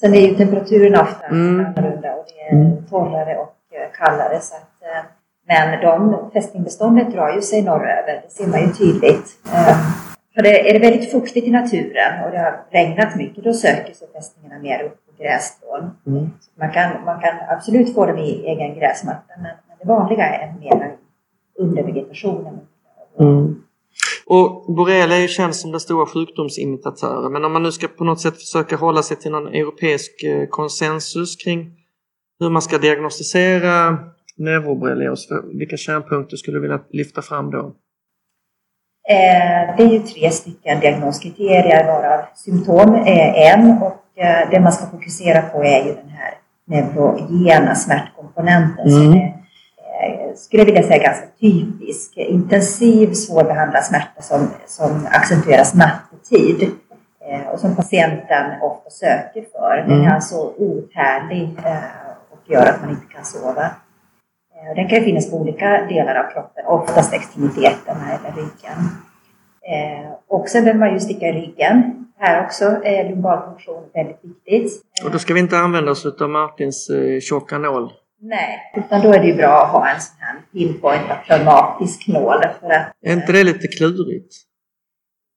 [0.00, 1.66] Sen är ju temperaturen ofta Mm.
[1.66, 2.84] annorlunda och det är Mm.
[2.90, 4.40] torrare och eh, kallare.
[4.40, 5.04] Så att, eh,
[5.48, 9.26] men de fästingbeståndet drar ju sig norröver, det ser man ju tydligt.
[9.54, 9.76] Eh,
[10.34, 13.94] För det, är det väldigt fuktigt i naturen och det har regnat mycket, då söker
[13.94, 15.90] sig fästingarna mer upp på grässtrån.
[16.06, 16.30] Mm.
[16.58, 20.54] Man kan, man kan absolut få dem i egen gräsmatta, men, men det vanliga är
[20.60, 20.92] mer
[21.58, 22.58] under vegetationen.
[23.20, 23.54] Mm.
[24.26, 27.32] Och borrelia är ju känd som den stora sjukdomsimitatören.
[27.32, 30.46] Men om man nu ska på något sätt försöka hålla sig till någon europeisk eh,
[30.48, 31.70] konsensus kring
[32.40, 33.98] hur man ska diagnostisera
[34.36, 37.74] neuroborrelios, vilka kärnpunkter skulle du vilja lyfta fram då?
[39.08, 44.72] Eh, det är ju tre stycken diagnoskriterier varav symptom är en och eh, det man
[44.72, 46.34] ska fokusera på är ju den här
[46.66, 49.12] neurogena smärtkomponenten som Mm.
[49.12, 49.32] är, eh,
[50.36, 52.16] skulle jag vilja säga, ganska typisk.
[52.16, 56.70] Intensiv, svårbehandlad smärta som, som accentueras nattetid
[57.28, 59.76] eh, och som patienten ofta söker för.
[59.76, 60.06] Den Mm.
[60.06, 61.74] är alltså outhärdlig eh,
[62.30, 63.64] och gör att man inte kan sova.
[63.64, 68.88] Eh, Den kan finnas på olika delar av kroppen, oftast extremiteterna eller ryggen.
[70.28, 72.06] Och sen behöver man ju sticka i ryggen.
[72.18, 74.82] Här också är lumbalpunktion väldigt viktigt.
[75.04, 76.90] Och då ska vi inte använda oss av Martins
[77.22, 77.92] tjocka nål.
[78.26, 82.40] Nej, utan då är det ju bra att ha en sån här pinpointad pneumatisk nål
[82.60, 84.34] för att Är inte det lite klurigt?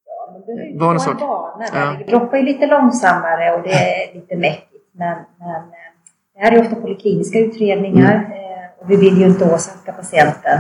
[0.06, 1.69] ja, man behöver ju Vanlig få en sak.
[1.73, 1.95] Ja.
[2.00, 4.86] Det droppar ju lite långsammare och det är lite mäckigt.
[4.91, 5.91] Men, men eh,
[6.34, 8.32] det här är ofta polikliniska utredningar Mm.
[8.32, 10.60] eh, och vi vill ju inte åsamka patienten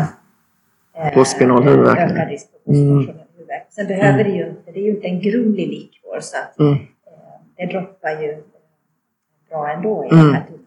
[0.97, 2.11] eh, Postspinal huvudvärk.
[2.11, 2.97] ökad risk för Mm.
[2.97, 3.65] postspinal huvudvärk.
[3.69, 6.77] Sen behöver det ju inte, det är ju inte en grumlig likvår så att Mm.
[7.57, 8.43] det droppar ju
[9.49, 10.25] bra ändå i Mm.
[10.27, 10.66] de här tunnhålen.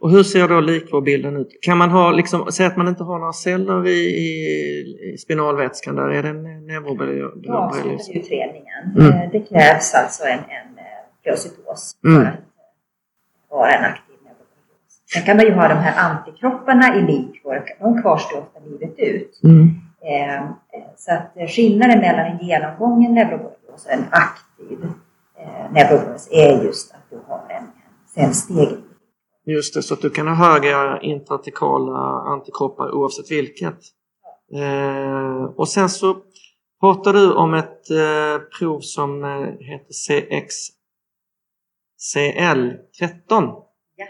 [0.00, 1.58] Och hur ser då likvårbilden ut?
[1.62, 6.08] Kan man ha, liksom, säga att man inte har några celler i, i, spinalvätskan där?
[6.08, 7.32] Är det neuroborrelios?
[7.48, 8.84] avslutar vi utredningen.
[8.96, 9.12] Mm.
[9.12, 10.84] Eh, Det krävs alltså en, en eh,
[11.22, 12.22] pleocytos Mm.
[12.22, 12.40] för att eh,
[13.50, 15.02] vara en aktiv neuroborrelios.
[15.12, 19.40] Sen kan man ju ha de här antikropparna i likvår, de kvarstår ofta livet ut.
[19.44, 19.70] Mm.
[20.06, 20.42] Eh, eh,
[20.96, 24.78] Så att eh, skillnaden mellan en genomgången neuroborrelios och en aktiv
[25.38, 27.70] eh, neuroborrelios är just att du har en, en
[28.14, 28.83] cellstegring.
[29.46, 31.98] Just det, så att du kan ha höga intratekala
[32.32, 33.78] antikroppar oavsett vilket.
[34.54, 36.16] Eh, och sen så
[36.80, 39.30] pratar du om ett eh, prov som eh,
[39.60, 39.92] heter
[42.06, 43.54] CXCL13.
[43.96, 44.06] Ja.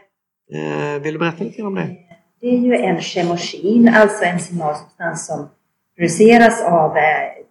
[0.58, 1.96] Eh, vill du berätta lite om det?
[2.40, 5.48] Det är ju en kemokin, alltså en signalsubstans som
[5.96, 7.02] produceras av eh,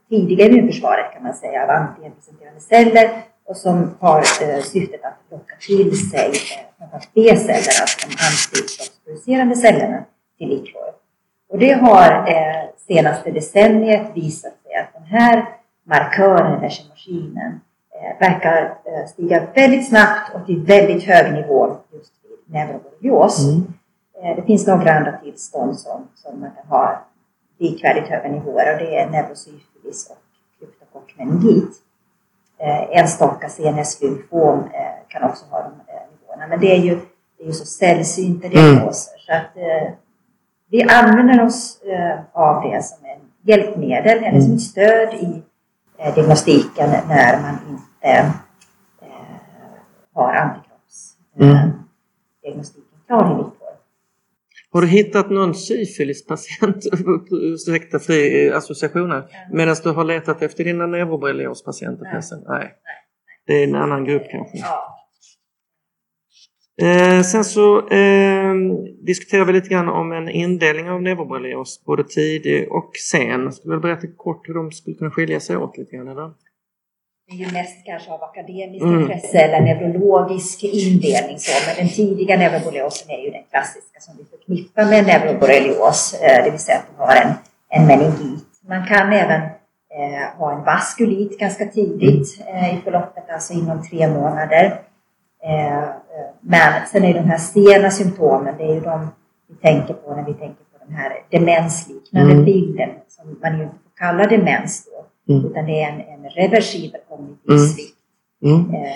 [0.10, 5.56] tidiga immunförsvaret kan man säga, av antigenpresenterande celler och som har eh, syftet att locka
[5.68, 10.04] till sig eh, framförallt B-celler, alltså de antikroppsproducerande cellerna
[10.38, 10.90] till likvår.
[11.50, 15.46] Och det har eh, senaste decenniet visat sig att den här
[15.84, 17.62] markören, eller kemokinen,
[17.96, 23.40] eh, verkar eh, stiga väldigt snabbt och till väldigt hög nivå just vid neuroborrelios.
[23.40, 23.74] Mm.
[24.24, 27.06] Eh, Det finns några andra tillstånd som, som man kan ha
[27.58, 30.18] likvärdigt höga nivåer och det är neurosyfilis och
[30.60, 31.72] kryptokockmeningit.
[32.64, 36.48] Eh, enstaka CNS-lymfom eh, kan också ha de eh, nivåerna.
[36.48, 36.96] Men det är ju,
[37.38, 39.14] det är ju så sällsynta diagnoser.
[39.20, 39.52] Så att,
[40.70, 41.80] vi använder oss
[42.32, 45.44] av det som en hjälpmedel eller som ett stöd i
[46.16, 48.32] diagnostiken när man inte
[50.14, 51.74] har antikroppsdiagnostiken
[52.46, 52.64] Mm.
[53.08, 53.63] klar i likvår.
[54.74, 56.86] Har du hittat någon syfilispatient,
[57.32, 62.12] ursäkta fri associationer, medan du har letat efter dina neuroborreliospatienter Nej.
[62.12, 62.40] förresten?
[62.48, 62.72] Nej.
[63.48, 64.58] Det är en annan grupp kanske.
[64.58, 65.00] Ja.
[66.82, 68.54] Eh, sen så eh,
[69.06, 73.52] diskuterar vi lite grann om en indelning av neuroborrelios, både tidig och sen.
[73.52, 76.08] Skulle du berätta kort hur de skulle kunna skilja sig åt lite grann?
[76.08, 76.32] Eller?
[77.28, 79.02] Det är ju mest kanske av akademiskt mm.
[79.02, 81.40] intresse eller neurologisk indelning.
[81.40, 81.52] Så.
[81.68, 86.52] Men den tidiga neuroborreliosen är ju den klassiska som vi förknippar med neuroborrelios, eh, det
[86.52, 87.34] vill säga att man har en,
[87.70, 88.46] en meningit.
[88.68, 89.42] Man kan även
[89.98, 94.82] eh, ha en vaskulit ganska tidigt eh, i förloppet, alltså inom tre månader.
[95.44, 95.90] Eh, eh,
[96.42, 99.12] men sen är de här sena symptomen, det är ju de
[99.50, 102.46] vi tänker på när vi tänker på den här demensliknande mm.
[102.46, 105.46] bilden som man ju inte får kalla demens då, mm.
[105.46, 107.68] utan det är en, en reversibel kognitiv mm.
[107.68, 107.98] svikt.
[108.44, 108.74] Mm.
[108.74, 108.92] Eh,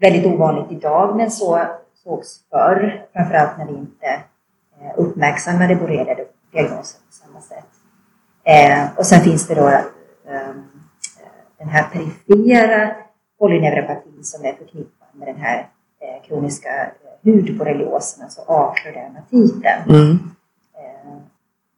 [0.00, 1.60] väldigt ovanligt idag, men så
[1.94, 4.06] sågs förr, framförallt när vi inte
[4.80, 7.66] eh, uppmärksammade borrelia-diagnosen på samma sätt.
[8.44, 10.64] Eh, och sen finns det då um,
[11.58, 12.94] den här perifera
[13.38, 15.68] polyneuropatin som är förknippad med den här
[16.00, 19.82] eh, kroniska eh, hudborreliosen, alltså akrodermatiten.
[19.88, 20.30] Mm.
[20.74, 21.16] Eh,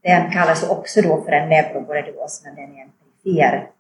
[0.02, 3.70] den kallas också då för en neuroborrelios, men den är en perifer,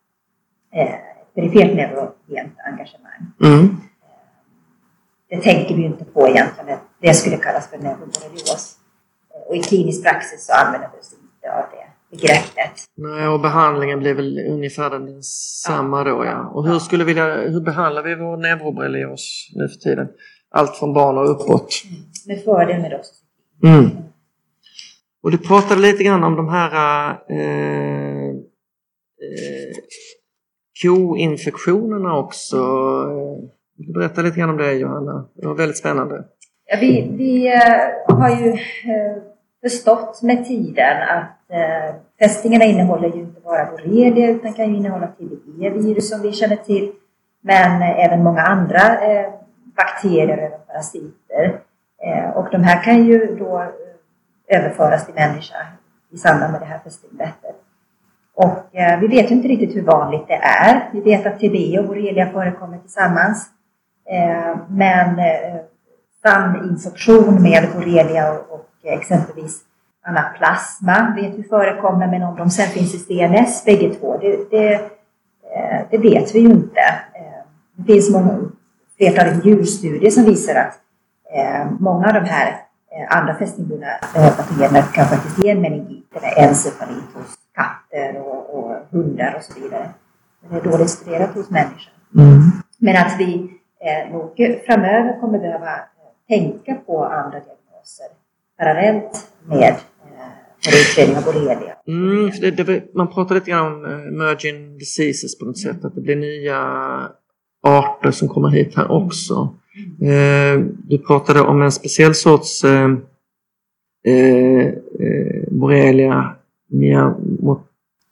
[0.72, 3.20] eh, perifert neurogent engagemang.
[3.44, 3.76] Mm.
[5.28, 8.76] Det tänker vi ju inte på egentligen, det skulle kallas för neuroborrelios.
[9.34, 11.84] Eh, och i klinisk praxis så använder vi oss inte av det
[12.16, 12.84] begreppet.
[12.96, 16.04] Nej, och behandlingen blir väl ungefär densamma ja.
[16.04, 16.50] då ja.
[16.54, 17.12] Och hur, skulle vi,
[17.50, 20.08] hur behandlar vi vår neuroborrelios nu för tiden?
[20.50, 21.82] Allt från barn och uppåt.
[21.84, 22.02] Mm.
[22.26, 23.12] Med fördel med oss.
[23.62, 23.90] Mm.
[25.22, 28.28] Och du pratade lite grann om de här eh,
[29.24, 29.76] eh,
[30.84, 32.56] koinfektionerna också.
[33.76, 35.24] Vill du berätta lite grann om det Johanna?
[35.34, 36.24] Det var väldigt spännande.
[36.66, 39.22] Ja, vi, vi eh, har ju eh,
[39.62, 45.06] förstått med tiden att eh, fästingarna innehåller ju inte bara borrelia utan kan ju innehålla
[45.06, 46.92] TBE-virus som vi känner till.
[47.40, 49.30] Men eh, även många andra eh,
[49.76, 51.60] bakterier och parasiter.
[52.02, 53.64] Eh, och de här kan ju då
[54.48, 55.56] överföras till människa
[56.10, 57.63] i samband med det här fästingbettet.
[58.34, 60.90] Och eh, vi vet ju inte riktigt hur vanligt det är.
[60.92, 63.46] Vi vet att TBE och borrelia förekommer tillsammans.
[64.10, 65.60] Eh, men eh,
[66.22, 69.60] saminfektion med borrelia och, och exempelvis
[70.04, 74.74] anaplasma vet vi förekommer, men om de sen finns i CNS bägge två, det, det,
[74.74, 76.80] eh, det vet vi ju inte.
[77.14, 77.44] Eh,
[77.76, 78.38] det finns många,
[78.96, 80.78] flertalet djurstudier som visar att
[81.34, 83.86] eh, många av de här eh, andra fästingburna
[84.36, 87.43] patogenerna eh, kan faktiskt ge meningit eller encefalit hos
[87.94, 89.90] katter och, och, hundar och så vidare.
[90.50, 91.92] Det är dåligt studerat hos människan.
[92.16, 92.40] Mm.
[92.78, 93.34] Men att vi
[93.80, 94.32] eh, nog
[94.66, 95.70] framöver kommer behöva
[96.28, 98.06] tänka på andra diagnoser
[98.58, 99.74] parallellt med
[100.64, 101.76] för utredning av borrelia.
[101.86, 105.94] Mm, det, det, man pratar lite grann om uh, emerging diseases på något sätt, att
[105.94, 106.58] det blir nya
[107.62, 109.54] arter som kommer hit här också.
[110.00, 110.12] Mm.
[110.12, 112.88] Uh, du pratade om en speciell sorts uh,
[114.08, 114.72] uh,
[115.50, 116.34] borrelia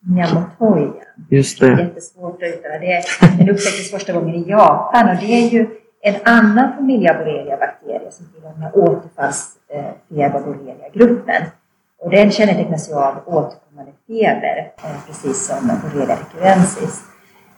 [0.06, 0.92] Miyamotoya.
[1.30, 1.80] Just det.
[1.80, 2.78] Jättesvårt att uttala.
[2.78, 3.02] Det
[3.38, 5.66] den upptäcktes första gången i Japan och det är ju
[6.00, 11.42] en annan familj av borrelia-bakterier som tillhör den här återfallsfeber-borrelia-gruppen.
[11.98, 17.02] Och den kännetecknas ju av återkommande feber, eh, precis som borrelia recurrensis.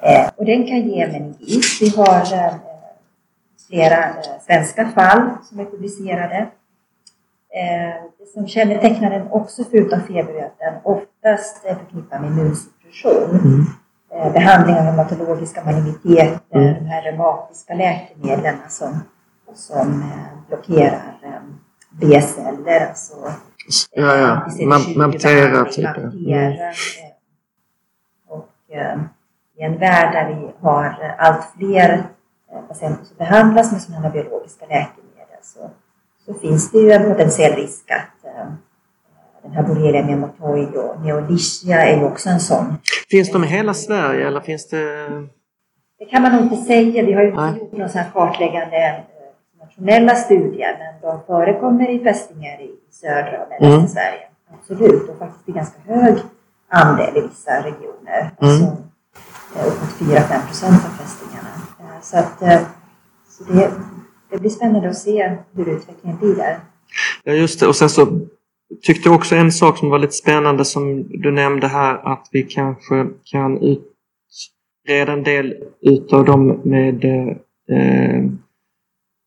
[0.00, 1.64] Eh, och den kan ge meningit.
[1.80, 2.54] Vi har eh,
[3.68, 4.14] flera
[4.46, 6.46] svenska fall som är publicerade.
[8.18, 13.66] Det som kännetecknar den också förutom feber är att den oftast är förknippad med immunsuppression.
[14.10, 14.32] Mm.
[14.32, 16.74] Behandling av hematologiska malignitet, mm.
[16.74, 19.00] de här reumatiska läkemedlen som,
[19.54, 20.04] som
[20.48, 21.14] blockerar
[21.90, 23.14] B-celler, alltså
[23.90, 24.66] Ja, ja.
[24.96, 25.96] Maptera typ.
[25.96, 26.52] Mm.
[28.28, 28.98] Och eh,
[29.56, 32.06] i en värld där vi har allt fler
[32.52, 35.70] eh, patienter som behandlas med sådana här biologiska läkemedel så,
[36.26, 38.46] så finns det ju en potentiell risk att eh,
[39.42, 42.76] den här borrelia pneumatoid och neolichia är ju också en sån.
[43.10, 45.08] Finns de i hela Sverige eller finns det?
[45.98, 47.02] Det kan man nog inte säga.
[47.02, 49.02] Vi har ju inte gjort någon sån här kartläggande
[49.60, 53.88] nationella studier men de förekommer i fästingar i södra och mellersta mm.
[53.88, 54.22] Sverige.
[54.54, 56.16] Absolut, och faktiskt i ganska hög
[56.68, 58.30] andel i vissa regioner.
[58.40, 58.52] Mm.
[58.52, 58.64] Alltså
[59.56, 61.48] eh, uppåt 4-5 procent av fästingarna.
[61.80, 62.60] Eh, så, att, eh,
[63.28, 63.70] så det,
[64.34, 66.56] det blir spännande att se hur utvecklingen blir där.
[67.24, 67.66] Ja, just det.
[67.66, 68.20] Och sen så
[68.82, 72.42] tyckte jag också en sak som var lite spännande som du nämnde här att vi
[72.42, 77.04] kanske kan utreda en del utav dem med,
[77.68, 78.24] eh,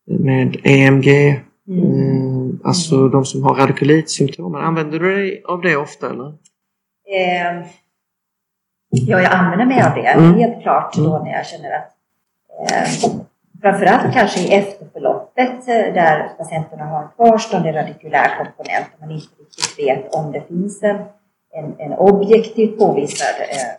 [0.06, 2.60] med EMG Mm.
[2.64, 3.10] alltså mm.
[3.10, 4.54] de som har radikulit-symptom.
[4.54, 6.26] Använder du dig av det ofta eller?
[6.26, 7.66] Eh,
[8.88, 10.34] ja, jag använder mig av det mm.
[10.34, 11.28] helt klart då mm.
[11.28, 11.92] när jag känner att
[12.70, 13.20] eh,
[13.62, 19.26] framförallt kanske i efterförloppet eh, där patienterna har en kvarstående radikulär komponent och man inte
[19.40, 20.96] riktigt vet om det finns en,
[21.52, 23.74] en, en objektivt påvisad eh,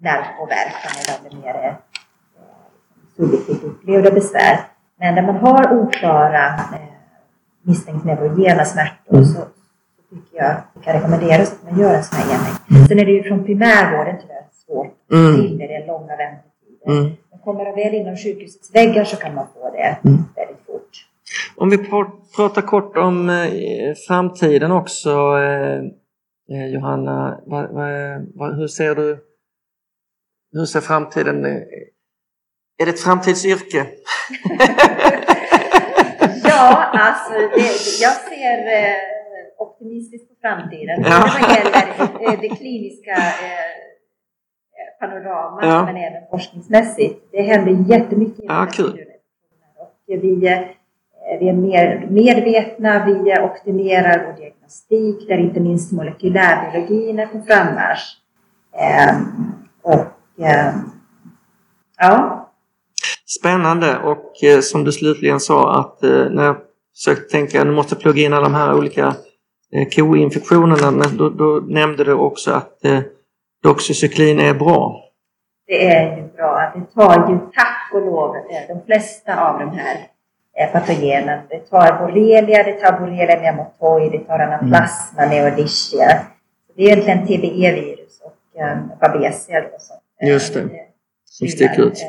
[0.00, 1.74] nervpåverkan eller om det mer är eh,
[3.16, 4.60] subjektivt upplevda besvär.
[4.98, 6.80] Men där man har oklara eh,
[7.62, 9.24] misstänkt neurogena smärtor Mm.
[9.24, 9.40] så,
[10.10, 12.88] tycker jag att det kan rekommenderas att man gör en sån här genomgång.
[12.88, 15.36] Sen är det ju från primärvården tyvärr svårt Mm.
[15.36, 16.86] till det, det är långa väntetider.
[16.86, 17.12] Mm.
[17.44, 20.22] Kommer de väl inom sjukhusets väggar så kan man få det Mm.
[20.36, 21.06] väldigt fort.
[21.56, 25.78] Om vi pr- pratar kort om eh, framtiden också, eh,
[26.58, 27.40] eh, Johanna.
[28.56, 29.18] Hur ser du
[30.52, 33.86] hur ser framtiden Är det ett framtidsyrke?
[36.44, 38.58] Ja, alltså det, jag ser
[39.58, 41.02] optimistiskt på framtiden.
[41.04, 41.30] Ja.
[41.40, 43.14] Vad gäller det kliniska
[45.02, 45.84] panoramat Ja.
[45.84, 47.28] men även forskningsmässigt.
[47.32, 49.00] Det händer jättemycket inom Ja, kul.
[49.78, 50.58] Och vi, eh,
[51.40, 58.16] vi är mer medvetna, vi optimerar vår diagnostik där inte minst molekylärbiologin är på frammarsch.
[58.76, 59.16] Eh,
[59.82, 60.74] och eh,
[61.98, 62.38] ja,
[63.40, 66.56] Spännande och eh, som du slutligen sa att eh, när jag
[66.96, 69.14] försökte tänka att nu måste jag plugga in alla de här olika
[69.96, 72.78] koinfektionerna då, då nämnde du också att
[73.62, 74.98] doxycyklin är bra.
[75.66, 76.72] Det är ju bra.
[76.74, 78.34] Det tar ju tack och lov
[78.68, 79.96] de flesta av de här
[80.72, 81.40] patogenen.
[81.48, 86.22] Det tar borrelia, det tar borrelia pneumatoid, det tar anaplasma, neodicea.
[86.76, 89.96] Det är egentligen TBE-virus och eh, babesia då som
[90.28, 90.60] Just det.
[90.60, 90.68] eh,
[91.24, 92.02] Som sticker ut.
[92.02, 92.08] eh,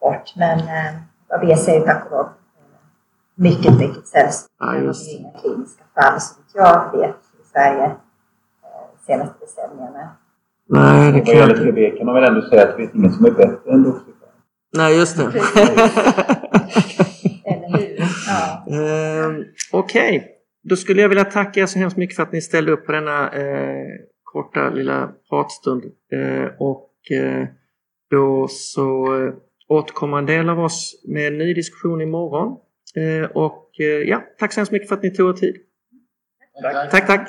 [0.00, 0.32] bort.
[0.36, 0.94] Men eh,
[1.28, 2.28] babesia är ju tack och lov
[3.34, 4.50] mycket, mycket sällsynt.
[4.58, 7.90] Ja, just Det inga kliniska fall som jag vet i Sverige
[9.06, 10.16] senaste decennierna.
[10.68, 11.62] Nej, det kan jag inte.
[11.64, 14.30] TB kan man väl ändå säga att det finns ingen som är bättre än Doxycycline.
[14.76, 15.22] Nej, just det.
[17.44, 17.96] Eller hur?
[18.28, 18.66] Ja.
[18.76, 20.28] Ehm, Okej,
[20.62, 22.92] då skulle jag vilja tacka er så hemskt mycket för att ni ställde upp på
[22.92, 23.86] denna eh,
[24.22, 25.84] korta lilla pratstund.
[26.12, 27.46] Eh, och eh,
[28.10, 29.34] då så eh,
[29.68, 32.58] återkommer en del av oss med en ny diskussion imorgon.
[32.96, 35.56] Eh, och eh, ja, tack så hemskt mycket för att ni tog er tid.
[36.90, 37.28] Tack, tack!